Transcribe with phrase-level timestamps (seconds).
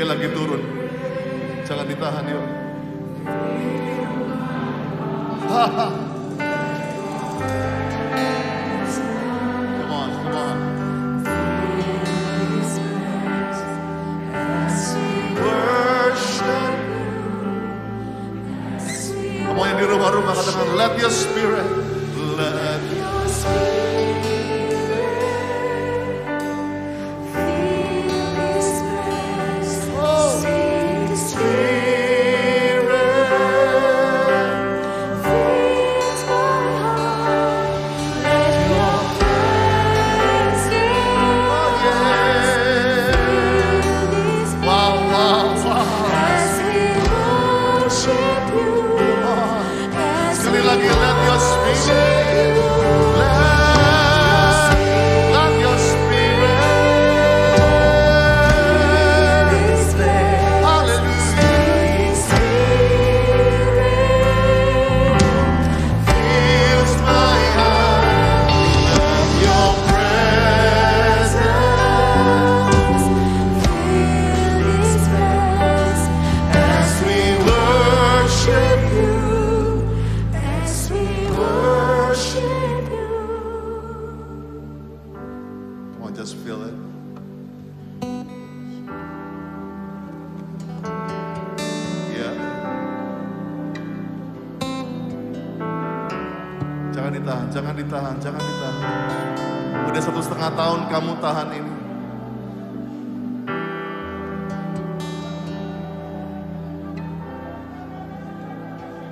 [0.00, 0.62] Dia lagi turun.
[1.68, 2.46] Jangan ditahan yuk.
[5.50, 5.88] Haha.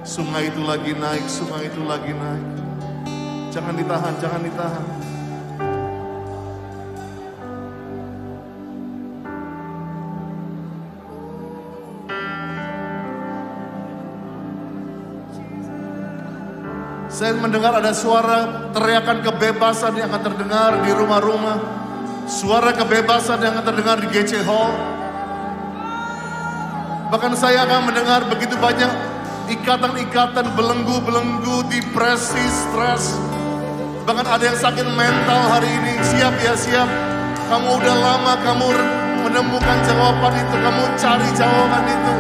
[0.09, 2.49] Sungai itu lagi naik, sungai itu lagi naik.
[3.53, 4.85] Jangan ditahan, jangan ditahan.
[17.13, 21.61] Saya mendengar ada suara teriakan kebebasan yang akan terdengar di rumah-rumah.
[22.25, 24.73] Suara kebebasan yang akan terdengar di GC Hall.
[27.13, 29.08] Bahkan saya akan mendengar begitu banyak
[29.49, 33.17] ikatan-ikatan belenggu-belenggu, depresi, stres.
[34.05, 35.97] Bahkan ada yang sakit mental hari ini.
[36.01, 36.89] Siap ya, siap.
[37.49, 38.69] Kamu udah lama kamu
[39.25, 42.15] menemukan jawaban itu, kamu cari jawaban itu.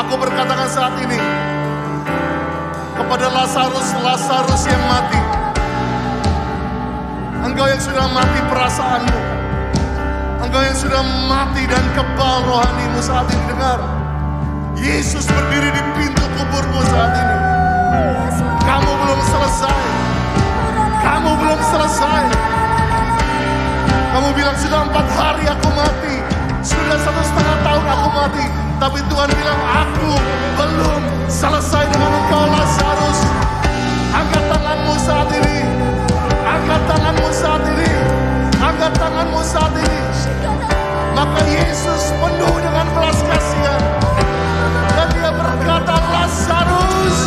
[0.00, 1.20] Aku berkatakan saat ini
[2.96, 5.20] kepada Lazarus, Lazarus yang mati.
[7.44, 9.18] Engkau yang sudah mati perasaanmu.
[10.40, 13.99] Engkau yang sudah mati dan kebal rohanimu saat ini dengar.
[14.80, 17.36] Yesus berdiri di pintu kuburmu saat ini.
[18.64, 19.80] Kamu belum selesai.
[21.04, 22.22] Kamu belum selesai.
[24.16, 26.16] Kamu bilang sudah empat hari aku mati.
[26.64, 28.46] Sudah satu setengah tahun aku mati.
[28.80, 30.10] Tapi Tuhan bilang aku
[30.56, 33.18] belum selesai dengan engkau Lazarus.
[34.16, 35.58] Angkat tanganmu saat ini.
[36.40, 37.92] Angkat tanganmu saat ini.
[38.56, 40.00] Angkat tanganmu saat ini.
[41.12, 43.82] Maka Yesus penuh dengan belas kasihan.
[44.96, 47.18] Dan dia berkata, Lazarus,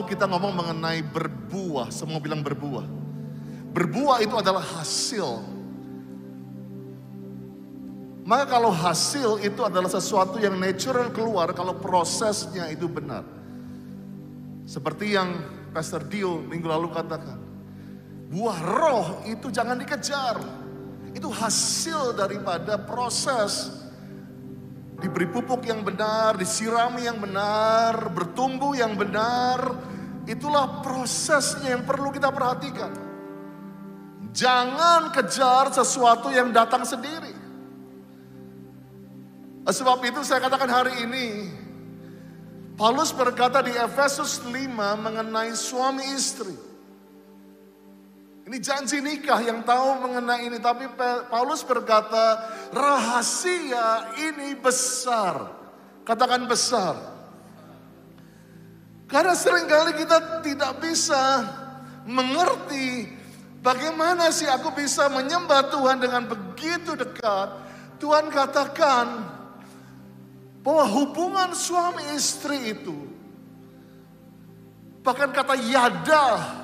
[0.00, 2.88] waktu kita ngomong mengenai berbuah, semua bilang berbuah.
[3.76, 5.44] Berbuah itu adalah hasil.
[8.24, 13.28] Maka kalau hasil itu adalah sesuatu yang natural keluar kalau prosesnya itu benar.
[14.64, 15.36] Seperti yang
[15.76, 17.36] Pastor Dio minggu lalu katakan.
[18.32, 20.40] Buah roh itu jangan dikejar.
[21.12, 23.79] Itu hasil daripada proses
[25.00, 29.74] diberi pupuk yang benar, disirami yang benar, bertumbuh yang benar.
[30.28, 32.92] Itulah prosesnya yang perlu kita perhatikan.
[34.30, 37.34] Jangan kejar sesuatu yang datang sendiri.
[39.66, 41.26] Eh, sebab itu saya katakan hari ini,
[42.78, 44.54] Paulus berkata di Efesus 5
[44.96, 46.69] mengenai suami istri.
[48.48, 50.58] Ini janji nikah yang tahu mengenai ini.
[50.58, 50.88] Tapi
[51.28, 52.40] Paulus berkata,
[52.72, 55.50] rahasia ini besar.
[56.02, 56.96] Katakan besar.
[59.10, 61.42] Karena sering kali kita tidak bisa
[62.06, 63.10] mengerti
[63.58, 67.58] bagaimana sih aku bisa menyembah Tuhan dengan begitu dekat.
[68.00, 69.06] Tuhan katakan
[70.64, 72.96] bahwa hubungan suami istri itu
[75.00, 76.59] bahkan kata yadah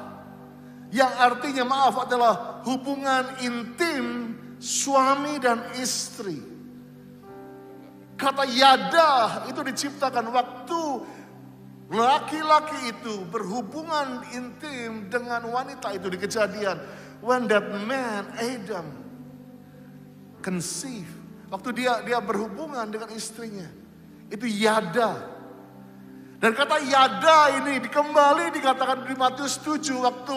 [0.94, 6.38] yang artinya maaf adalah hubungan intim suami dan istri.
[8.16, 10.82] Kata yada itu diciptakan waktu
[11.92, 16.80] laki-laki itu berhubungan intim dengan wanita itu di kejadian.
[17.20, 18.86] When that man Adam
[20.40, 21.08] conceive.
[21.50, 23.68] Waktu dia dia berhubungan dengan istrinya.
[24.32, 25.34] Itu yada.
[26.36, 30.36] Dan kata yada ini dikembali dikatakan di Matius 7 waktu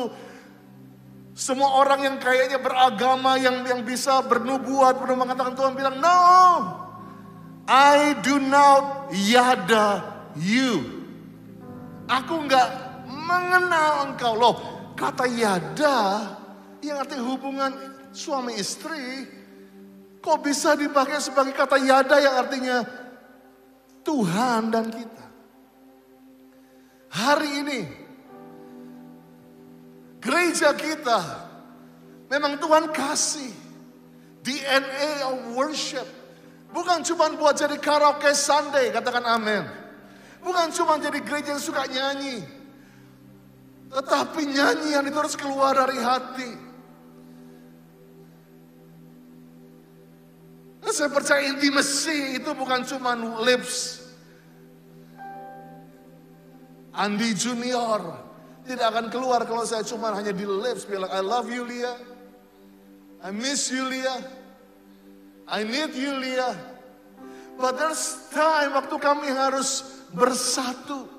[1.40, 6.20] semua orang yang kayaknya beragama yang yang bisa bernubuat pernah mengatakan Tuhan bilang no
[7.64, 10.04] I do not yada
[10.36, 11.00] you.
[12.12, 12.68] Aku nggak
[13.08, 14.56] mengenal engkau loh.
[15.00, 16.28] Kata yada
[16.84, 17.72] yang arti hubungan
[18.12, 19.24] suami istri
[20.20, 22.84] kok bisa dipakai sebagai kata yada yang artinya
[24.04, 25.26] Tuhan dan kita.
[27.16, 28.09] Hari ini
[30.50, 31.46] Gereja kita
[32.26, 33.54] memang Tuhan kasih
[34.42, 36.10] DNA of worship.
[36.74, 39.70] Bukan cuma buat jadi karaoke Sunday, katakan amin.
[40.42, 42.42] Bukan cuma jadi gereja yang suka nyanyi.
[43.94, 46.52] Tetapi nyanyian itu harus keluar dari hati.
[50.90, 53.14] Saya percaya intimasi itu bukan cuma
[53.46, 54.02] lips.
[56.98, 58.29] Andi Junior,
[58.70, 61.98] tidak akan keluar kalau saya cuma hanya di lips bilang I love you Lia.
[63.26, 64.22] I miss you Lia.
[65.50, 66.54] I need you Lia.
[67.58, 71.10] But there's time waktu kami harus bersatu.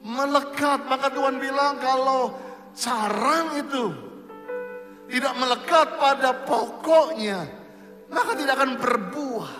[0.00, 0.88] Melekat.
[0.88, 2.32] Maka Tuhan bilang kalau
[2.72, 3.92] carang itu
[5.12, 7.44] tidak melekat pada pokoknya.
[8.08, 9.52] Maka tidak akan berbuah.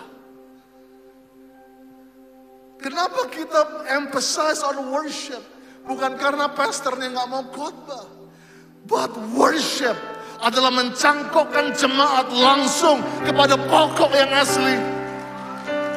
[2.81, 5.58] Kenapa kita emphasize on worship?
[5.89, 8.05] Bukan karena pastornya nggak mau khotbah.
[8.85, 9.97] But worship
[10.37, 14.77] adalah mencangkokkan jemaat langsung kepada pokok yang asli.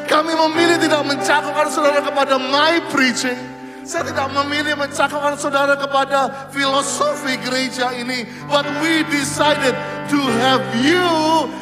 [0.09, 3.37] Kami memilih tidak mencangkokkan saudara kepada my preaching.
[3.85, 8.25] Saya tidak memilih mencangkokkan saudara kepada filosofi gereja ini.
[8.49, 9.77] But we decided
[10.09, 11.05] to have you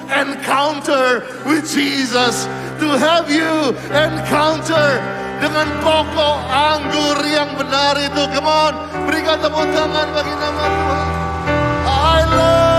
[0.06, 2.46] encounter with Jesus.
[2.78, 5.02] To have you encounter
[5.40, 8.22] dengan pokok anggur yang benar itu.
[8.36, 8.74] Come on,
[9.08, 11.08] berikan tepuk tangan bagi nama Tuhan.
[11.90, 12.69] I love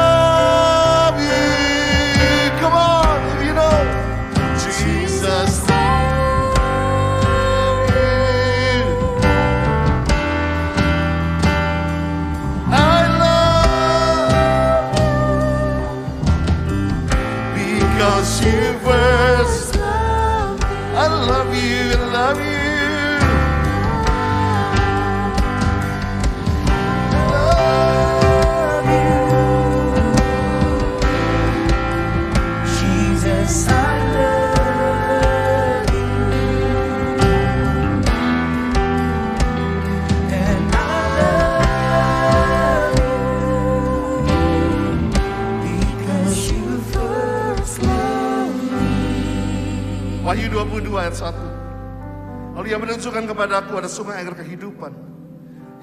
[53.11, 54.95] Menunjukkan kepadaku ada sungai air kehidupan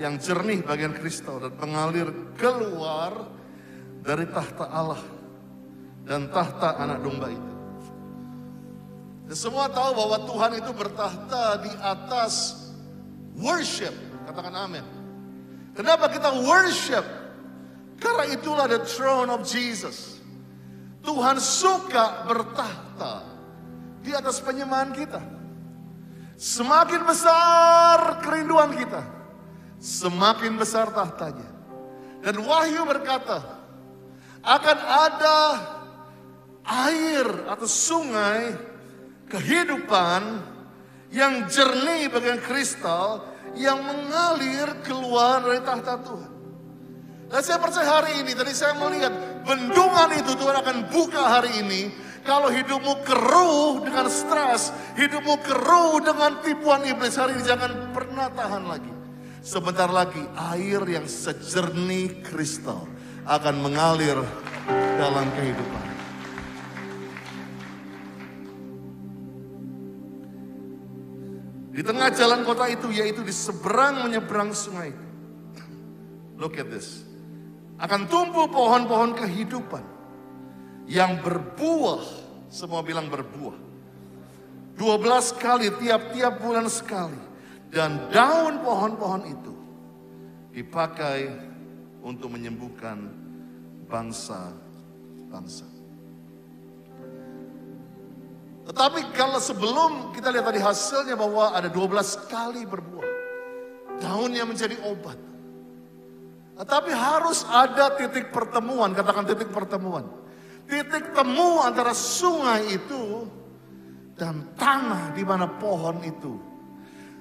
[0.00, 2.08] yang jernih bagian kristal dan mengalir
[2.40, 3.28] keluar
[4.00, 5.04] dari tahta Allah
[6.08, 7.52] dan tahta anak domba itu.
[9.28, 12.32] Dan semua tahu bahwa Tuhan itu bertahta di atas
[13.36, 13.92] worship.
[14.24, 14.84] Katakan amin.
[15.76, 17.04] Kenapa kita worship?
[18.00, 20.16] Karena itulah the throne of Jesus.
[21.04, 23.20] Tuhan suka bertahta
[24.00, 25.37] di atas penyembahan kita.
[26.38, 29.02] Semakin besar kerinduan kita,
[29.82, 31.50] semakin besar tahtanya.
[32.22, 33.42] Dan Wahyu berkata,
[34.46, 35.38] akan ada
[36.62, 38.54] air atau sungai
[39.26, 40.22] kehidupan
[41.10, 43.26] yang jernih bagian kristal
[43.58, 46.32] yang mengalir keluar dari tahta Tuhan.
[47.28, 51.92] Dan saya percaya hari ini, tadi saya melihat bendungan itu Tuhan akan buka hari ini.
[52.26, 58.64] Kalau hidupmu keruh dengan stres, hidupmu keruh dengan tipuan iblis, hari ini jangan pernah tahan
[58.66, 58.92] lagi.
[59.38, 60.20] Sebentar lagi
[60.54, 62.84] air yang sejernih kristal
[63.24, 64.18] akan mengalir
[64.98, 65.84] dalam kehidupan.
[71.78, 74.90] Di tengah jalan kota itu, yaitu di seberang menyeberang sungai.
[76.34, 77.06] Look at this.
[77.78, 79.97] Akan tumbuh pohon-pohon kehidupan
[80.88, 82.02] yang berbuah.
[82.48, 83.68] Semua bilang berbuah.
[84.80, 87.20] 12 kali tiap-tiap bulan sekali.
[87.68, 89.52] Dan daun pohon-pohon itu
[90.56, 91.28] dipakai
[92.00, 93.12] untuk menyembuhkan
[93.84, 95.68] bangsa-bangsa.
[98.68, 103.08] Tetapi kalau sebelum kita lihat tadi hasilnya bahwa ada 12 kali berbuah.
[104.00, 105.16] Daunnya menjadi obat.
[106.58, 110.17] Tetapi harus ada titik pertemuan, katakan titik pertemuan.
[110.68, 113.24] Titik temu antara sungai itu
[114.20, 116.36] dan tanah di mana pohon itu.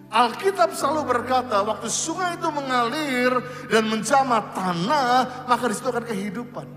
[0.07, 3.31] Alkitab selalu berkata, waktu sungai itu mengalir
[3.67, 5.11] dan menjamah tanah,
[5.47, 6.67] maka di situ akan kehidupan.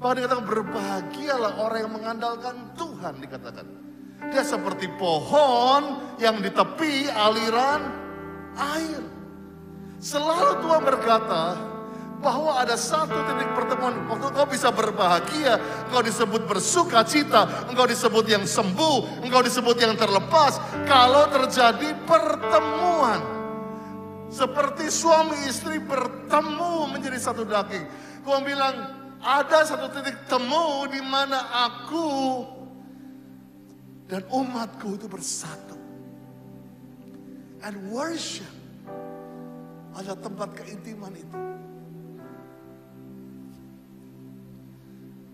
[0.00, 3.66] Maka dikatakan berbahagialah orang yang mengandalkan Tuhan, dikatakan.
[4.32, 7.80] Dia seperti pohon yang di tepi aliran
[8.56, 9.02] air.
[10.00, 11.42] Selalu Tuhan berkata
[12.24, 14.08] bahwa ada satu titik pertemuan.
[14.08, 19.92] Waktu engkau bisa berbahagia, engkau disebut bersuka cita, engkau disebut yang sembuh, engkau disebut yang
[19.92, 20.56] terlepas.
[20.88, 23.36] Kalau terjadi pertemuan.
[24.32, 27.86] Seperti suami istri bertemu menjadi satu daging.
[28.26, 28.74] Tuhan bilang,
[29.22, 32.08] ada satu titik temu di mana aku
[34.10, 35.78] dan umatku itu bersatu.
[37.62, 38.50] And worship
[39.94, 41.38] adalah tempat keintiman itu.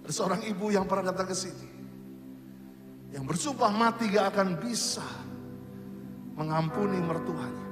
[0.04, 1.68] Ada seorang ibu yang pernah datang ke sini.
[3.10, 5.04] Yang bersumpah mati gak akan bisa
[6.38, 7.68] mengampuni mertuanya.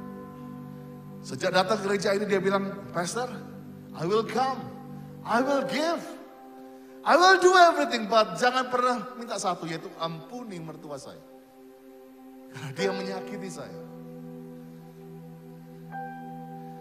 [1.25, 3.27] Sejak datang gereja ini dia bilang, Pastor,
[3.97, 4.61] I will come,
[5.25, 6.03] I will give,
[7.03, 11.21] I will do everything, but jangan pernah minta satu, yaitu ampuni mertua saya.
[12.53, 13.88] Karena dia menyakiti saya.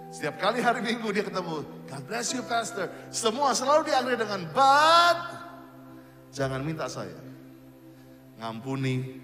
[0.07, 2.87] Setiap kali hari Minggu dia ketemu, God bless you pastor.
[3.11, 5.19] Semua selalu diakhiri dengan, but
[6.31, 7.17] jangan minta saya.
[8.39, 9.19] Ngampuni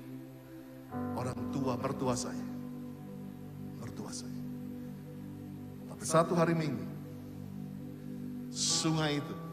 [1.15, 2.45] orang tua, mertua saya.
[3.79, 4.41] Mertua saya.
[5.87, 6.83] Tapi satu hari Minggu,
[8.51, 9.43] sungai itu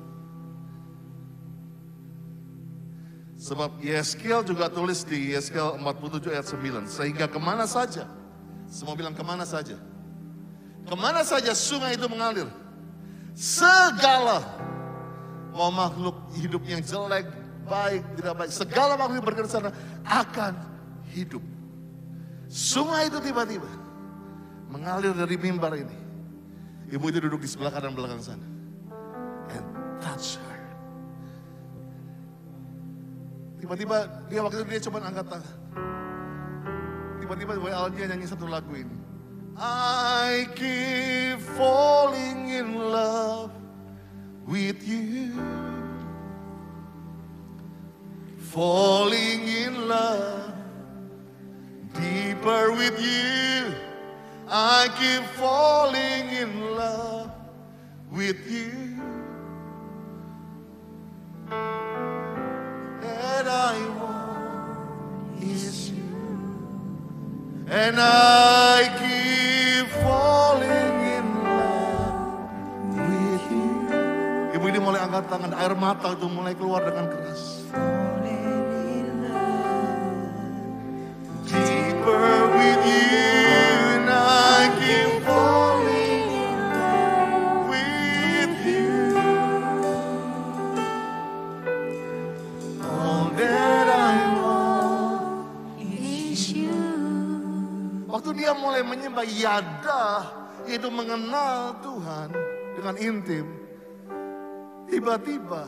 [3.40, 6.84] Sebab Yeskel juga tulis di Yeskel 47 ayat 9.
[6.84, 8.04] Sehingga ke mana saja.
[8.68, 9.80] Semua bilang ke mana saja.
[10.90, 12.50] Ke mana saja sungai itu mengalir.
[13.38, 14.42] Segala.
[15.54, 17.30] Mau makhluk hidup yang jelek,
[17.62, 18.50] baik, tidak baik.
[18.50, 19.70] Segala makhluk yang bergerak sana
[20.02, 20.58] akan
[21.14, 21.42] hidup.
[22.50, 23.70] Sungai itu tiba-tiba
[24.66, 25.94] mengalir dari mimbar ini.
[26.90, 28.46] Ibu itu duduk di sebelah kanan belakang sana.
[29.54, 29.66] And
[30.02, 30.58] touch her.
[33.62, 35.56] Tiba-tiba dia waktu itu dia cuma angkat tangan.
[37.22, 38.99] Tiba-tiba WL-nya nyanyi satu lagu ini.
[39.62, 43.52] I keep falling in love
[44.46, 45.32] with you.
[48.38, 50.54] Falling in love
[51.92, 53.74] deeper with you.
[54.48, 57.30] I keep falling in love
[58.10, 58.70] with you.
[63.02, 65.96] that I want is you.
[67.68, 69.19] And I keep
[75.28, 77.60] tangan, air mata itu mulai keluar dengan keras.
[98.10, 100.04] Waktu dia mulai menyembah Yada,
[100.68, 102.28] yaitu mengenal Tuhan
[102.76, 103.59] dengan intim.
[105.00, 105.64] Tiba-tiba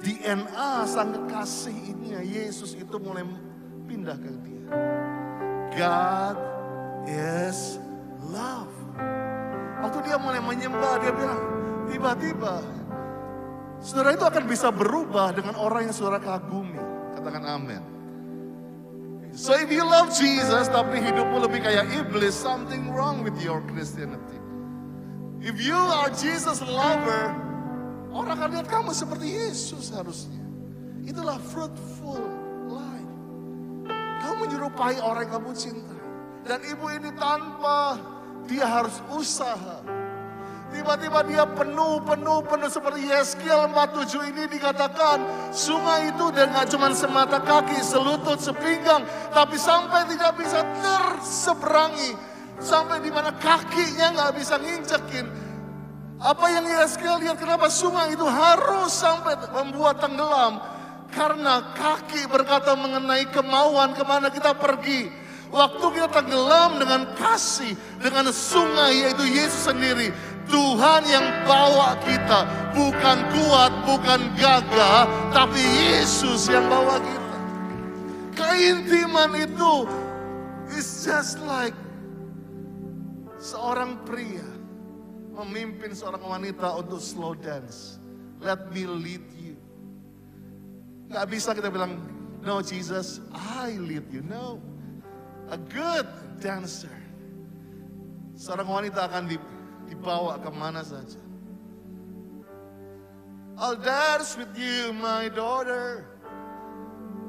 [0.00, 1.12] DNA sang
[1.68, 3.20] ini Yesus itu mulai
[3.84, 4.64] pindah ke dia.
[5.76, 6.36] God
[7.04, 7.76] is
[8.32, 8.72] love.
[9.84, 11.36] Waktu dia mulai menyembah, dia bilang,
[11.92, 12.64] tiba-tiba
[13.84, 16.80] saudara itu akan bisa berubah dengan orang yang saudara kagumi.
[17.12, 17.84] Katakan amin.
[19.36, 24.40] So if you love Jesus tapi hidupmu lebih kayak iblis, something wrong with your Christianity.
[25.44, 27.51] If you are Jesus lover,
[28.12, 30.40] orang akan lihat kamu seperti Yesus harusnya.
[31.02, 32.22] Itulah fruitful
[32.70, 33.14] life.
[34.22, 36.00] Kamu menyerupai orang yang kamu cintai.
[36.46, 37.98] Dan ibu ini tanpa
[38.46, 39.82] dia harus usaha.
[40.72, 45.20] Tiba-tiba dia penuh, penuh, penuh seperti Yeskiel 47 ini dikatakan
[45.52, 49.04] sungai itu dengan cuma semata kaki, selutut, sepinggang,
[49.36, 52.16] tapi sampai tidak bisa terseberangi,
[52.56, 55.51] sampai di mana kakinya nggak bisa ngincekin.
[56.22, 60.62] Apa yang Yeskiel lihat kenapa sungai itu harus sampai membuat tenggelam?
[61.10, 65.10] Karena kaki berkata mengenai kemauan ke mana kita pergi.
[65.50, 70.14] Waktu kita tenggelam dengan kasih, dengan sungai yaitu Yesus sendiri.
[70.46, 72.40] Tuhan yang bawa kita,
[72.74, 77.38] bukan kuat, bukan gagah, tapi Yesus yang bawa kita.
[78.38, 79.86] Keintiman itu
[80.72, 81.76] is just like
[83.42, 84.61] seorang pria
[85.32, 87.96] memimpin seorang wanita untuk slow dance.
[88.42, 89.56] Let me lead you.
[91.08, 92.00] Gak bisa kita bilang,
[92.44, 94.20] no Jesus, I lead you.
[94.26, 94.60] No,
[95.48, 96.08] a good
[96.42, 96.92] dancer.
[98.34, 99.30] Seorang wanita akan
[99.86, 101.20] dibawa ke mana saja.
[103.54, 106.08] I'll dance with you, my daughter.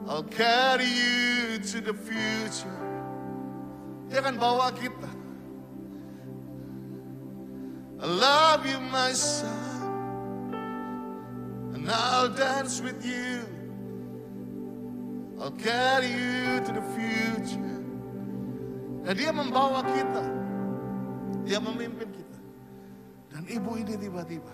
[0.10, 2.82] I'll carry you to the future.
[4.10, 5.13] Dia akan bawa kita.
[8.04, 10.52] I love you, my son.
[11.72, 13.48] And I'll dance with you.
[15.40, 17.80] I'll carry you to the future.
[19.08, 20.24] Dan dia membawa kita.
[21.48, 22.40] Dia memimpin kita.
[23.32, 24.52] Dan ibu ini tiba-tiba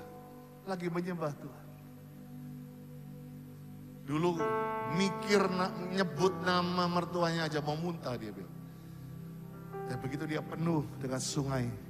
[0.69, 1.67] lagi menyembah Tuhan.
[4.05, 4.38] Dulu
[4.93, 8.57] mikir na- nyebut nama mertuanya aja mau muntah dia bilang.
[9.89, 11.88] Dan begitu dia penuh dengan sungai.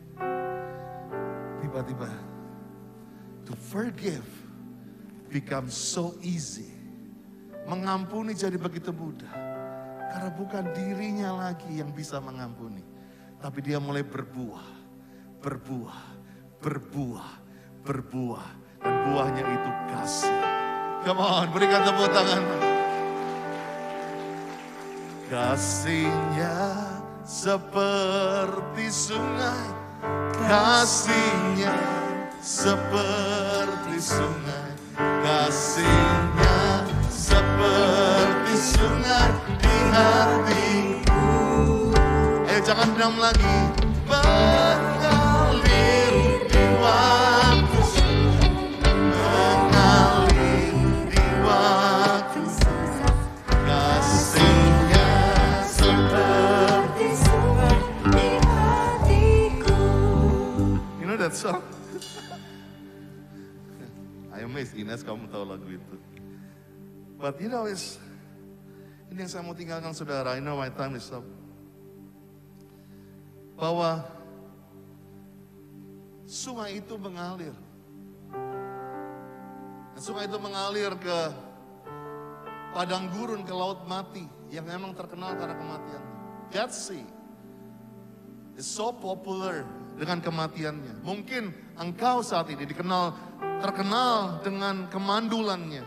[1.69, 2.09] Tiba-tiba
[3.45, 4.25] to forgive
[5.29, 6.65] becomes so easy.
[7.69, 9.29] Mengampuni jadi begitu mudah.
[10.09, 12.81] Karena bukan dirinya lagi yang bisa mengampuni.
[13.37, 14.65] Tapi dia mulai berbuah,
[15.45, 16.01] berbuah,
[16.57, 17.29] berbuah,
[17.85, 18.47] berbuah.
[18.81, 20.37] Dan buahnya itu kasih.
[21.05, 22.43] Come on, berikan tepuk tangan.
[25.29, 26.57] Kasihnya
[27.21, 29.78] seperti sungai.
[30.49, 31.75] Kasihnya
[32.39, 34.71] seperti sungai.
[34.97, 41.27] Kasihnya seperti sungai di hatiku.
[42.47, 43.57] Eh jangan diam lagi.
[44.09, 44.78] Mengalir
[61.29, 61.61] that song?
[64.33, 65.95] I amazed Ines kamu tahu lagu itu.
[67.21, 68.01] But you know is
[69.13, 70.33] ini yang saya mau tinggalkan saudara.
[70.33, 71.21] I know my time is up.
[73.53, 74.01] Bahwa
[76.25, 77.53] sungai itu mengalir.
[79.93, 81.19] Dan sungai itu mengalir ke
[82.73, 86.03] padang gurun, ke laut mati yang memang terkenal karena kematian.
[86.49, 87.05] Dead Sea
[88.57, 89.67] is so popular
[89.99, 91.03] dengan kematiannya.
[91.03, 93.11] Mungkin engkau saat ini dikenal
[93.59, 95.83] terkenal dengan kemandulannya,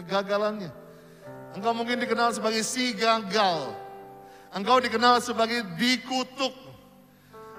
[0.00, 0.72] kegagalannya.
[1.52, 3.76] Engkau mungkin dikenal sebagai si gagal.
[4.56, 6.72] Engkau dikenal sebagai dikutuk.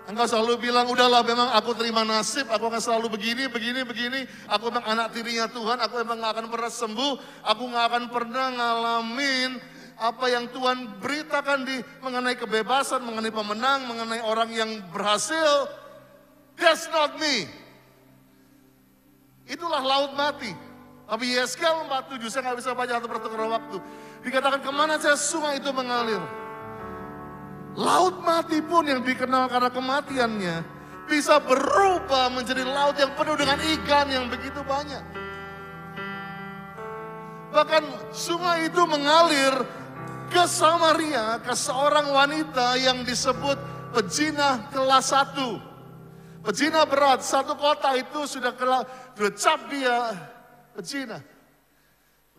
[0.10, 4.26] Engkau selalu bilang, udahlah memang aku terima nasib, aku akan selalu begini, begini, begini.
[4.50, 7.14] Aku memang anak tirinya Tuhan, aku memang gak akan pernah sembuh.
[7.46, 9.52] Aku gak akan pernah ngalamin
[10.02, 15.70] apa yang Tuhan beritakan di mengenai kebebasan, mengenai pemenang, mengenai orang yang berhasil.
[16.62, 17.50] That's not me.
[19.50, 20.54] Itulah laut mati.
[21.10, 23.78] Tapi Yeskel 47, saya nggak bisa baca satu pertukaran waktu.
[24.24, 26.22] Dikatakan ke mana saya sungai itu mengalir.
[27.76, 30.56] Laut mati pun yang dikenal karena kematiannya
[31.10, 35.04] bisa berubah menjadi laut yang penuh dengan ikan yang begitu banyak.
[37.52, 37.84] Bahkan
[38.16, 39.68] sungai itu mengalir
[40.32, 43.60] ke Samaria, ke seorang wanita yang disebut
[43.92, 45.71] pejinah kelas 1.
[46.42, 49.98] Pecina berat, satu kota itu sudah kelak, sudah dia
[50.74, 51.22] Pecina.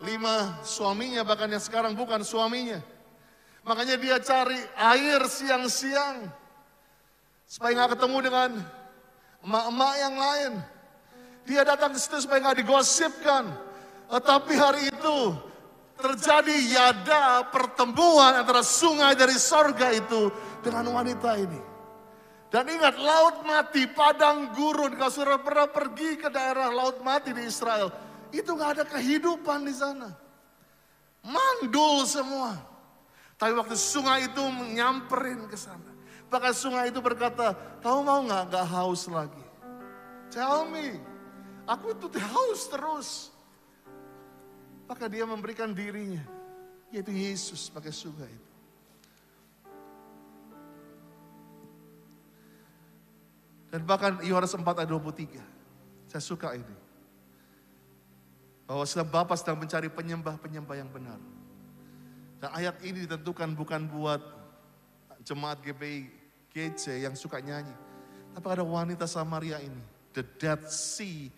[0.03, 2.83] Lima suaminya bahkan yang sekarang bukan suaminya.
[3.63, 6.27] Makanya dia cari air siang-siang.
[7.47, 8.49] Supaya nggak ketemu dengan
[9.47, 10.53] emak-emak yang lain.
[11.47, 13.47] Dia datang ke situ supaya nggak digosipkan.
[14.11, 15.17] Eh, Tetapi hari itu
[15.95, 20.27] terjadi yada pertemuan antara sungai dari sorga itu
[20.59, 21.72] dengan wanita ini.
[22.53, 24.93] Dan ingat laut mati, padang gurun.
[24.93, 27.89] Kalau saudara pernah pergi ke daerah laut mati di Israel,
[28.29, 30.13] itu nggak ada kehidupan di sana.
[31.25, 32.53] Mandul semua.
[33.41, 35.97] Tapi waktu sungai itu menyamperin ke sana.
[36.29, 39.45] Bahkan sungai itu berkata, kamu mau nggak nggak haus lagi?
[40.29, 41.01] Tell me.
[41.65, 43.09] Aku itu haus terus.
[44.85, 46.21] Maka dia memberikan dirinya.
[46.93, 48.52] Yaitu Yesus sebagai surga itu.
[53.73, 55.41] Dan bahkan Yohanes 4 ayat 23.
[56.05, 56.77] Saya suka ini.
[58.69, 61.17] Bahwa sedang Bapak sedang mencari penyembah-penyembah yang benar.
[62.37, 64.21] Dan ayat ini ditentukan bukan buat
[65.25, 66.05] jemaat GPI
[66.53, 67.73] GC yang suka nyanyi.
[68.37, 69.81] Tapi ada wanita Samaria ini.
[70.13, 71.33] The Dead Sea.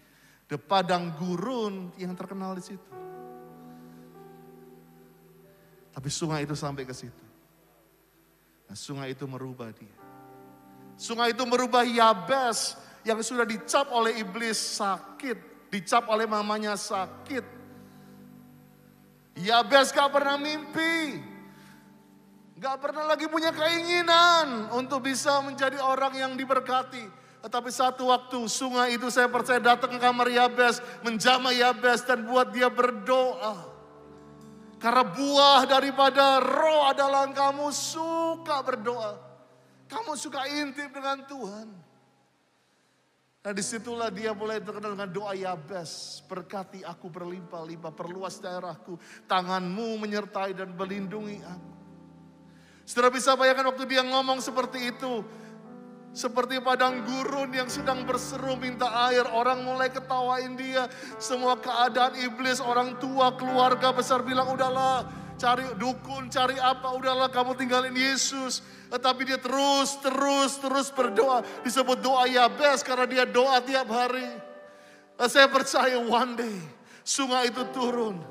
[0.51, 2.93] The padang gurun yang terkenal di situ.
[5.95, 7.25] Tapi sungai itu sampai ke situ.
[8.67, 9.94] Nah, sungai itu merubah dia.
[10.95, 15.69] Sungai itu merubah Yabes yang sudah dicap oleh iblis sakit.
[15.69, 17.43] Dicap oleh mamanya sakit.
[19.35, 21.19] Yabes gak pernah mimpi.
[22.55, 27.03] Gak pernah lagi punya keinginan untuk bisa menjadi orang yang diberkati.
[27.43, 30.79] Tetapi satu waktu sungai itu saya percaya datang ke kamar Yabes.
[31.03, 33.75] Menjamah Yabes dan buat dia berdoa.
[34.79, 39.34] Karena buah daripada roh adalah kamu suka berdoa.
[39.85, 41.67] Kamu suka intip dengan Tuhan.
[43.45, 46.25] Nah di situlah dia mulai terkenal dengan doa Yabes.
[46.25, 48.97] Berkati aku berlimpah-limpah, perluas daerahku.
[49.29, 51.71] Tanganmu menyertai dan melindungi aku.
[52.89, 55.21] Saudara bisa bayangkan waktu dia ngomong seperti itu.
[56.15, 59.29] Seperti padang gurun yang sedang berseru minta air.
[59.29, 60.89] Orang mulai ketawain dia.
[61.21, 65.05] Semua keadaan iblis, orang tua, keluarga besar bilang udahlah.
[65.35, 68.63] Cari dukun, cari apa, udahlah kamu tinggalin Yesus.
[68.87, 71.43] Tetapi dia terus, terus, terus berdoa.
[71.67, 74.27] Disebut doa Yabes karena dia doa tiap hari.
[75.27, 76.57] Saya percaya one day
[77.03, 78.23] sungai itu turun.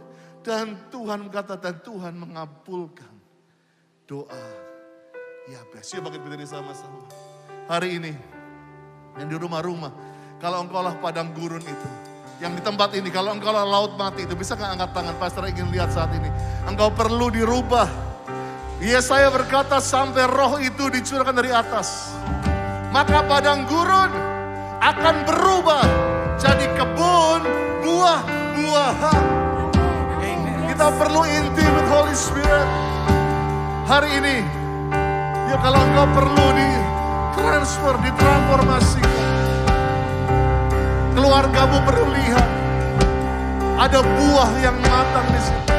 [0.44, 3.12] Dan Tuhan berkata dan Tuhan mengabulkan
[4.04, 4.44] doa
[5.48, 5.92] Yabes.
[5.92, 7.04] Yuk bangkit berdiri sama-sama.
[7.68, 8.12] Hari ini
[9.20, 9.92] yang di rumah-rumah.
[10.40, 12.13] Kalau engkau lah padang gurun itu.
[12.44, 14.36] Yang di tempat ini, kalau engkau laut mati itu.
[14.36, 15.16] Bisa gak angkat tangan?
[15.16, 16.28] Pastor ingin lihat saat ini.
[16.68, 17.88] Engkau perlu dirubah.
[18.84, 22.12] Iya saya berkata sampai roh itu dicurahkan dari atas.
[22.92, 24.12] Maka padang gurun
[24.84, 25.88] akan berubah
[26.36, 27.40] jadi kebun
[27.80, 29.24] buah-buahan.
[30.68, 32.68] Kita perlu intimate Holy Spirit.
[33.88, 34.36] Hari ini,
[35.48, 36.70] ya kalau engkau perlu di
[37.40, 39.33] transfer, ditransformasikan.
[41.14, 42.48] Keluargamu perlu lihat.
[43.74, 45.72] Ada buah yang matang di situ.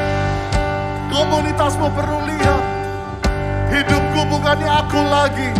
[1.12, 2.62] Komunitasmu perlu lihat.
[3.68, 5.50] Hidupku bukannya aku lagi.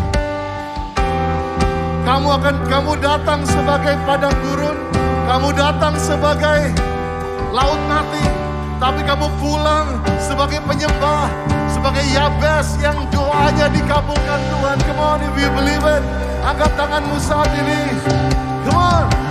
[2.07, 4.79] Kamu akan kamu datang sebagai padang gurun,
[5.27, 6.71] kamu datang sebagai
[7.51, 8.23] laut mati,
[8.79, 11.27] tapi kamu pulang sebagai penyembah,
[11.67, 14.79] sebagai Yabes yang doanya dikabulkan Tuhan.
[14.87, 16.03] Come on if you believe it.
[16.47, 17.91] Angkat tanganmu saat ini.
[18.71, 19.26] Come on.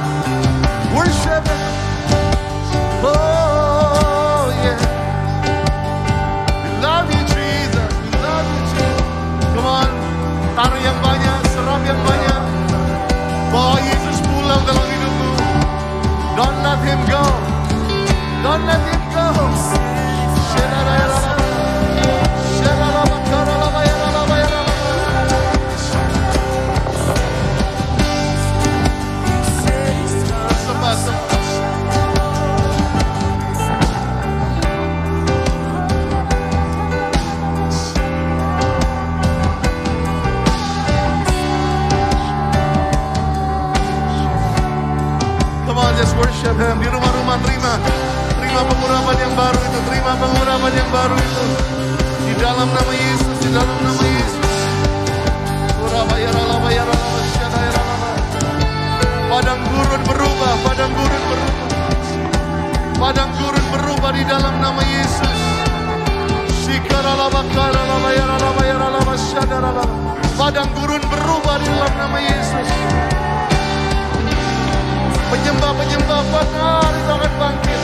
[16.35, 17.23] Don't let him go.
[18.43, 20.04] Don't let him go.
[46.55, 46.79] Him.
[46.79, 47.73] Di rumah-rumah terima.
[48.39, 49.79] Terima pengurapan yang baru itu.
[49.91, 51.45] Terima pengurapan yang baru itu.
[52.25, 53.35] Di dalam nama Yesus.
[53.43, 54.55] Di dalam nama Yesus.
[55.83, 58.09] Ya syadaya, ralaba.
[59.27, 60.53] Padang gurun berubah.
[60.63, 61.67] Padang gurun berubah.
[62.95, 65.37] Padang gurun berubah di dalam nama Yesus.
[69.35, 69.85] Ya ya.
[70.39, 72.67] Padang gurun berubah di dalam nama Yesus.
[75.35, 77.81] Penyembah-penyembah benar akan bangkit.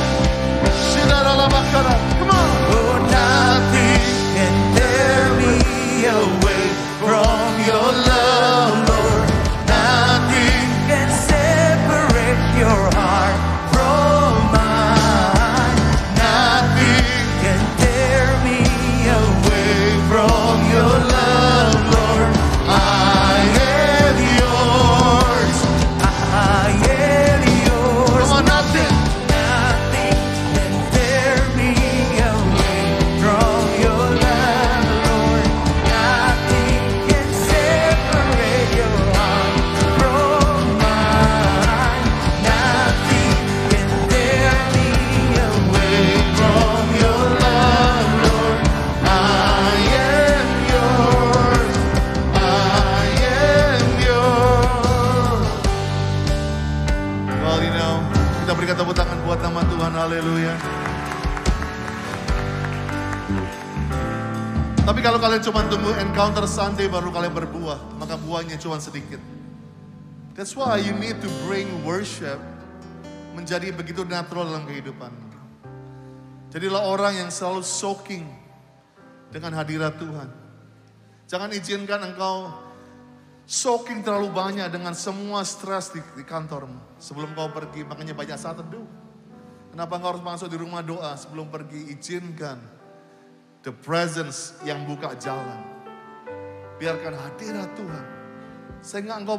[2.16, 2.48] Come on.
[2.72, 4.00] Oh, nothing
[4.40, 5.60] can tear me
[6.08, 6.64] away
[7.04, 8.11] from your love,
[65.42, 69.18] kalian cuma tunggu encounter Sunday baru kalian berbuah, maka buahnya cuma sedikit.
[70.38, 72.38] That's why you need to bring worship
[73.34, 75.10] menjadi begitu natural dalam kehidupan.
[76.54, 78.22] Jadilah orang yang selalu soaking
[79.34, 80.30] dengan hadirat Tuhan.
[81.26, 82.54] Jangan izinkan engkau
[83.50, 87.02] soaking terlalu banyak dengan semua stres di, di kantormu.
[87.02, 88.86] Sebelum kau pergi, makanya banyak saat teduh.
[89.74, 91.98] Kenapa engkau harus masuk di rumah doa sebelum pergi?
[91.98, 92.81] Izinkan
[93.62, 95.62] the presence yang buka jalan.
[96.82, 98.06] Biarkan hadirat Tuhan.
[98.82, 99.38] Sehingga engkau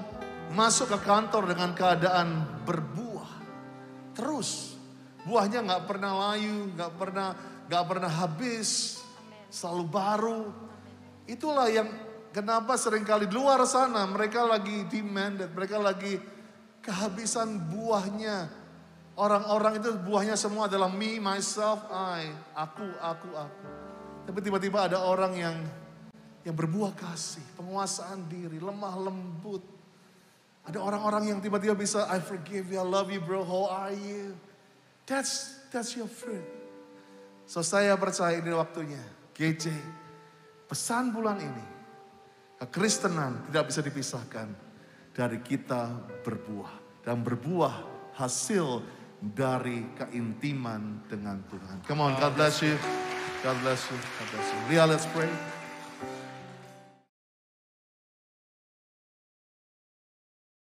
[0.55, 3.33] masuk ke kantor dengan keadaan berbuah.
[4.15, 4.79] Terus.
[5.23, 7.31] Buahnya nggak pernah layu, nggak pernah
[7.71, 8.99] nggak pernah habis,
[9.49, 10.43] selalu baru.
[11.31, 11.89] Itulah yang
[12.35, 16.19] kenapa sering kali di luar sana mereka lagi demanded, mereka lagi
[16.83, 18.51] kehabisan buahnya.
[19.15, 23.82] Orang-orang itu buahnya semua adalah me, myself, I, aku, aku, aku.
[24.23, 25.57] Tapi tiba-tiba ada orang yang
[26.43, 29.63] yang berbuah kasih, penguasaan diri, lemah lembut.
[30.63, 34.35] Ada orang-orang yang tiba-tiba bisa, I forgive you, I love you bro, how are you?
[35.07, 36.47] That's that's your friend.
[37.47, 39.03] So saya percaya ini waktunya.
[39.35, 39.75] GJ,
[40.71, 41.67] pesan bulan ini.
[42.63, 44.49] Kekristenan tidak bisa dipisahkan
[45.11, 45.91] dari kita
[46.23, 47.03] berbuah.
[47.03, 47.75] Dan berbuah
[48.15, 48.87] hasil
[49.19, 51.83] dari keintiman dengan Tuhan.
[51.83, 52.79] Come on, God bless you.
[53.43, 53.97] God bless you.
[53.97, 54.59] God bless you.
[54.71, 55.29] Ria, let's pray.